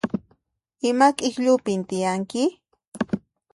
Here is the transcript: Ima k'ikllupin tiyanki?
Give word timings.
Ima 0.89 1.07
k'ikllupin 1.17 1.81
tiyanki? 1.89 2.43